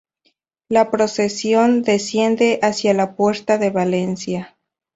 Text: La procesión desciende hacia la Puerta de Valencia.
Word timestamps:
La 0.67 0.89
procesión 0.89 1.83
desciende 1.83 2.57
hacia 2.63 2.95
la 2.95 3.15
Puerta 3.15 3.59
de 3.59 3.69
Valencia. 3.69 4.57